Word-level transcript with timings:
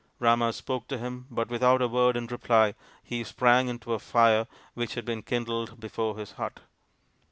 Rama 0.17 0.51
spoke 0.51 0.87
to 0.87 0.97
him, 0.97 1.27
but 1.29 1.49
without 1.51 1.79
a 1.79 1.87
word 1.87 2.17
in 2.17 2.25
reply 2.25 2.73
he 3.03 3.23
sprang 3.23 3.67
into 3.67 3.93
a 3.93 3.99
fire 3.99 4.47
which 4.73 4.95
had 4.95 5.05
been 5.05 5.21
kindled 5.21 5.79
before 5.79 6.17
his 6.17 6.31
hut. 6.31 6.61